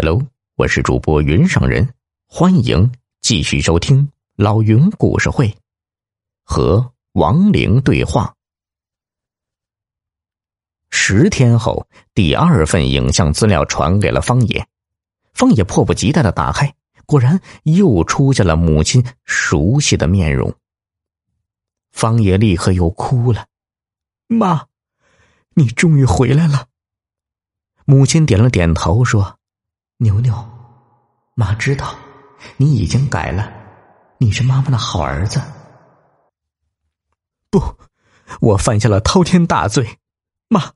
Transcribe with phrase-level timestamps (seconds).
[0.00, 0.24] Hello，
[0.54, 1.92] 我是主播云上人，
[2.28, 5.52] 欢迎继续收听老云故事会
[6.44, 8.32] 和亡灵对话。
[10.90, 14.68] 十天后，第二份影像资料传给了方野，
[15.32, 16.72] 方野迫不及待的打开，
[17.04, 20.54] 果然又出现了母亲熟悉的面容。
[21.90, 23.46] 方野立刻又哭了
[24.28, 24.68] ：“妈，
[25.54, 26.68] 你终于回来了。”
[27.84, 29.37] 母亲点了点头说。
[30.00, 30.32] 牛牛，
[31.34, 31.98] 妈知道
[32.56, 33.52] 你已经改了，
[34.18, 35.42] 你是妈妈的好儿子。
[37.50, 37.60] 不，
[38.40, 39.98] 我犯下了滔天大罪，
[40.46, 40.72] 妈，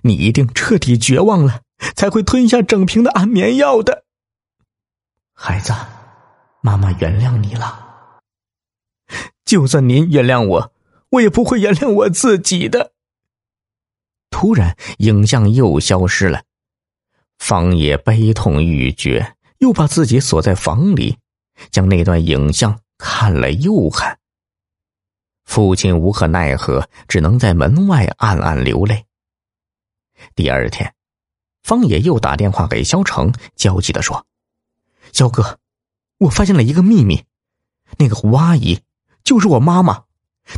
[0.00, 1.60] 你一定彻底绝望了，
[1.94, 4.06] 才会吞下整瓶的安眠药的。
[5.34, 5.74] 孩子，
[6.62, 8.22] 妈妈原谅你了。
[9.44, 10.72] 就算您原谅我，
[11.10, 12.92] 我也不会原谅我自己的。
[14.30, 16.44] 突然，影像又消失了。
[17.38, 21.16] 方野悲痛欲绝，又把自己锁在房里，
[21.70, 24.18] 将那段影像看了又看。
[25.44, 29.06] 父亲无可奈何，只能在门外暗暗流泪。
[30.34, 30.94] 第二天，
[31.62, 34.26] 方野又打电话给肖成，焦急的说
[35.12, 35.58] ：“肖哥，
[36.18, 37.24] 我发现了一个秘密，
[37.98, 38.80] 那个胡阿姨
[39.24, 40.04] 就是我妈妈，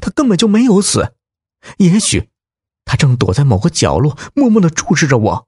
[0.01, 1.15] 她根本就没有死，
[1.77, 2.31] 也许
[2.85, 5.47] 她正躲在某个角落，默默的注视着我。”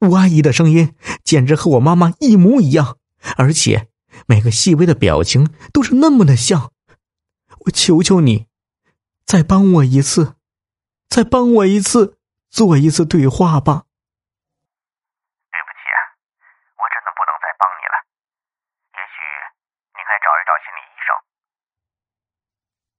[0.00, 2.96] 吴阿姨的声音简直和我妈妈一模一样，
[3.36, 3.88] 而且
[4.26, 6.72] 每个细微的表情都是那么的像。
[7.66, 8.46] 我求求你，
[9.26, 10.36] 再帮我一次，
[11.08, 12.16] 再帮我一次，
[12.48, 13.84] 做一次对话吧。
[15.50, 15.84] 对不起，
[16.78, 18.00] 我真的不能再帮你了。
[18.96, 19.20] 也许
[19.92, 21.12] 你该找一找心理医生。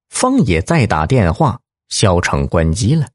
[0.08, 3.08] 方野再打电话，肖成关机了。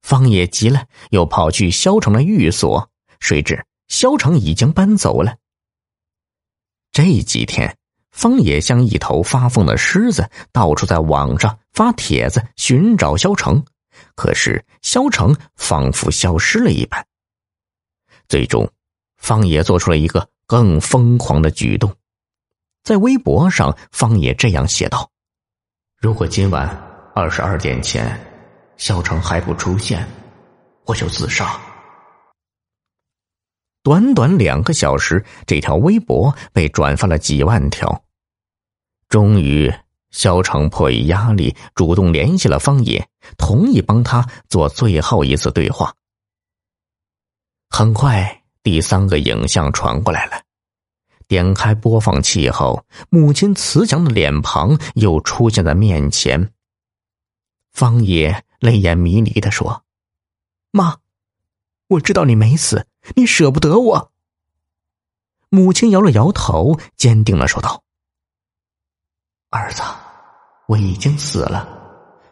[0.00, 2.88] 方野急了，又跑去肖成的寓所。
[3.20, 5.36] 谁知萧成已经搬走了。
[6.90, 7.76] 这几天，
[8.10, 13.64] 方野像一头发疯的狮子，到处在网上发帖子寻找萧成，
[14.16, 17.06] 可是萧成仿佛消失了一般。
[18.28, 18.68] 最终，
[19.18, 21.94] 方野做出了一个更疯狂的举动，
[22.82, 25.08] 在微博上，方野这样写道
[25.96, 26.68] ：“如果今晚
[27.14, 28.18] 二十二点前，
[28.76, 30.04] 萧成还不出现，
[30.86, 31.60] 我就自杀。”
[33.82, 38.04] 短短两个小时，这条微博被转发了几万条。
[39.08, 39.72] 终于，
[40.10, 43.08] 肖成迫于压力，主动联系了方野，
[43.38, 45.94] 同意帮他做最后一次对话。
[47.70, 50.42] 很快，第三个影像传过来了。
[51.26, 56.52] 点开播放器后，母亲慈祥的脸庞又出现在面前。
[57.72, 59.84] 方野泪眼迷离的说
[60.70, 60.98] ：“妈，
[61.86, 62.84] 我知道你没死。”
[63.16, 64.12] 你舍不得我。
[65.48, 67.82] 母亲摇了摇头，坚定的说道
[69.50, 69.82] ：“儿子，
[70.68, 71.68] 我已经死了，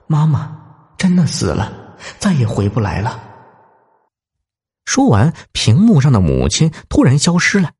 [0.07, 0.57] 妈妈
[0.97, 3.25] 真的死了，再也回不来了。”
[4.87, 7.73] 说完，屏幕上的母亲突然消失了，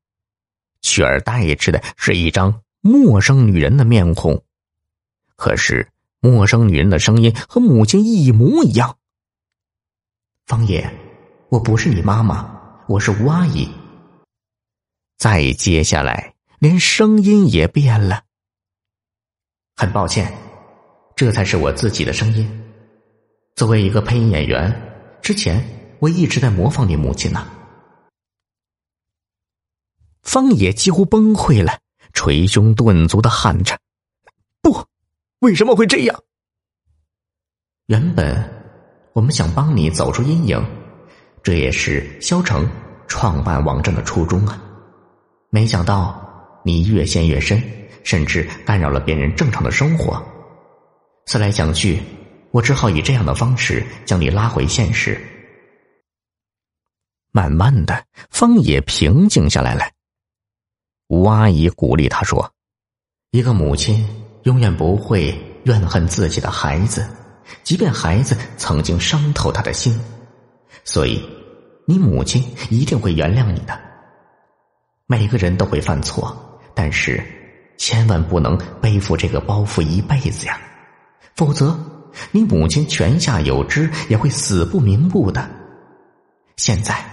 [0.81, 4.43] 取而代之的是一张陌生女人的面孔。
[5.37, 5.89] 可是，
[6.19, 8.97] 陌生女人的声音和母亲一模一样。
[10.45, 10.93] 方爷，
[11.47, 12.58] 我不是你妈妈。
[12.89, 13.69] 我是吴阿姨。
[15.19, 18.23] 再接下来，连声音也变了。
[19.75, 20.35] 很抱歉，
[21.15, 22.49] 这才是我自己的声音。
[23.55, 24.73] 作为一个配音演员，
[25.21, 25.63] 之前
[25.99, 27.47] 我一直在模仿你母亲呢。
[30.23, 31.79] 方野几乎崩溃了，
[32.11, 33.79] 捶胸顿足的喊着
[34.63, 34.83] ：“不，
[35.41, 36.23] 为什么会这样？
[37.85, 38.51] 原本
[39.13, 40.59] 我们想帮你走出阴影。”
[41.41, 42.69] 这也是萧成
[43.07, 44.61] 创办网站的初衷啊！
[45.49, 47.61] 没想到你越陷越深，
[48.03, 50.21] 甚至干扰了别人正常的生活。
[51.25, 52.01] 思来想去，
[52.51, 55.19] 我只好以这样的方式将你拉回现实。
[57.31, 59.83] 慢慢的，方野平静下来了。
[61.07, 62.51] 吴阿姨鼓励他说
[63.31, 64.07] ：“一个母亲
[64.43, 67.07] 永远不会怨恨自己的孩子，
[67.63, 69.99] 即便孩子曾经伤透他的心。”
[70.85, 71.23] 所以，
[71.89, 73.75] 你母亲一定会原谅你的。
[75.07, 76.37] 每个人都会犯错，
[76.75, 77.19] 但是
[77.79, 80.61] 千万不能背负这个包袱一辈子呀，
[81.35, 81.75] 否则
[82.29, 85.49] 你母亲泉下有知，也会死不瞑目的。
[86.57, 87.03] 现在，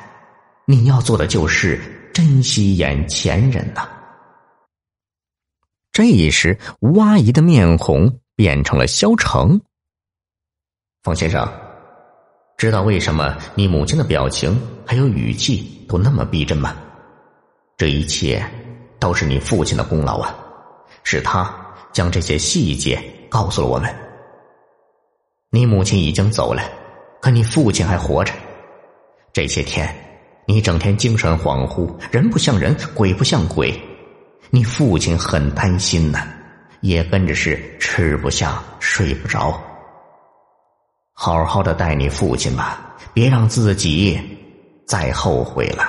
[0.67, 1.81] 你要做的就是
[2.13, 3.89] 珍惜眼前人呐。
[5.91, 9.59] 这时，吴阿姨的面红变成了消沉。
[11.03, 11.66] 方先生。
[12.57, 16.75] 知道为什么你母亲的表情还有语气都那么逼真吗？
[17.77, 18.43] 这一切
[18.99, 20.35] 都是你父亲的功劳啊！
[21.05, 21.55] 是他
[21.93, 22.99] 将这些细节
[23.29, 23.95] 告诉了我们。
[25.51, 26.63] 你母亲已经走了，
[27.21, 28.33] 可你父亲还活着。
[29.35, 29.95] 这些天，
[30.47, 33.79] 你整天精神恍惚，人不像人，鬼不像鬼，
[34.49, 36.27] 你父亲很担心呢，
[36.81, 39.63] 也跟着是吃不下、睡不着。
[41.19, 44.21] 好好的待你父亲吧，别让自己
[44.87, 45.83] 再后悔了。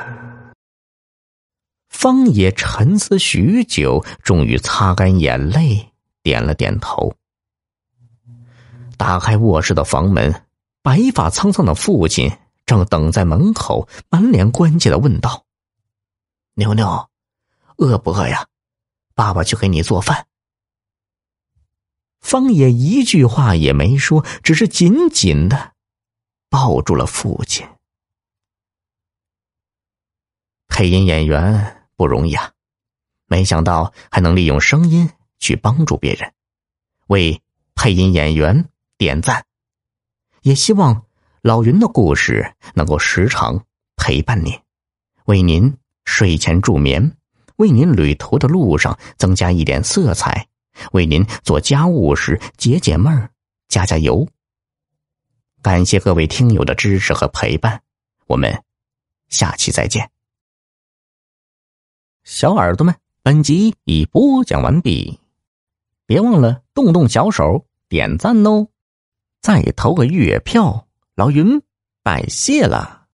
[1.89, 5.91] 方野沉思许久，终于擦干眼泪，
[6.23, 7.13] 点了点头。
[8.95, 10.43] 打开卧室的房门，
[10.81, 12.31] 白发苍苍的父亲
[12.65, 15.43] 正等在门口，满脸关切的问道
[16.55, 17.09] ：“牛牛，
[17.75, 18.47] 饿不饿呀？
[19.13, 20.25] 爸爸去给你做饭。”
[22.19, 25.73] 方野一句话也没说，只是紧紧的
[26.49, 27.65] 抱住了父亲。
[30.67, 32.51] 配音演员不容易啊，
[33.25, 35.09] 没想到还能利用声音
[35.39, 36.33] 去帮助别人，
[37.07, 37.41] 为
[37.73, 39.45] 配音演员点赞。
[40.41, 41.05] 也希望
[41.41, 43.65] 老云的故事能够时常
[43.95, 44.59] 陪伴您，
[45.25, 47.17] 为您睡前助眠，
[47.55, 50.47] 为您旅途的路上增加一点色彩。
[50.91, 53.31] 为您做家务时解解闷儿，
[53.67, 54.27] 加加油。
[55.61, 57.81] 感谢各位听友的支持和陪伴，
[58.27, 58.63] 我们
[59.29, 60.09] 下期再见。
[62.23, 65.19] 小耳朵们，本集已播讲完毕，
[66.05, 68.67] 别忘了动动小手点赞哦，
[69.41, 71.61] 再投个月票，老云
[72.03, 73.06] 拜谢了。